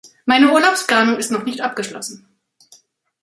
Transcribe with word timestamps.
Meine 0.25 0.51
Urlaubsplanung 0.51 1.19
ist 1.19 1.29
noch 1.29 1.43
nicht 1.45 1.61
abgeschlossen. 1.61 2.27